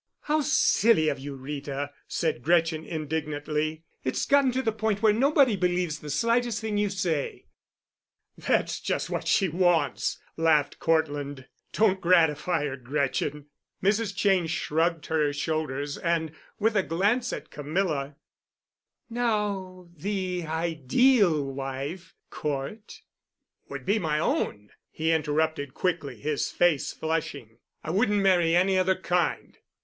"How 0.21 0.41
silly 0.41 1.09
of 1.09 1.19
you, 1.19 1.35
Rita," 1.35 1.91
said 2.07 2.41
Gretchen 2.41 2.83
indignantly. 2.83 3.83
"It's 4.03 4.25
gotten 4.25 4.51
to 4.53 4.63
the 4.63 4.71
point 4.71 5.03
where 5.03 5.13
nobody 5.13 5.55
believes 5.55 5.99
the 5.99 6.09
slightest 6.09 6.59
thing 6.59 6.79
you 6.79 6.89
say." 6.89 7.45
"That's 8.35 8.79
just 8.79 9.11
what 9.11 9.27
she 9.27 9.47
wants," 9.47 10.19
laughed 10.37 10.79
Cortland. 10.79 11.45
"Don't 11.71 12.01
gratify 12.01 12.65
her, 12.65 12.77
Gretchen." 12.77 13.45
Mrs. 13.83 14.15
Cheyne 14.17 14.47
shrugged 14.47 15.05
her 15.05 15.31
shoulders, 15.33 15.99
and, 15.99 16.31
with 16.57 16.75
a 16.75 16.81
glance 16.81 17.31
at 17.31 17.51
Camilla, 17.51 18.15
"Now 19.07 19.87
the 19.95 20.45
Ideal 20.47 21.43
Wife, 21.45 22.15
Cort——" 22.31 23.03
"Would 23.69 23.85
be 23.85 23.99
my 23.99 24.17
own," 24.17 24.71
he 24.89 25.11
interrupted 25.11 25.75
quickly, 25.75 26.19
his 26.19 26.49
face 26.49 26.91
flushing. 26.91 27.59
"I 27.83 27.91
wouldn't 27.91 28.23
marry 28.23 28.55
any 28.55 28.79
other 28.79 28.95
kind." 28.95 29.59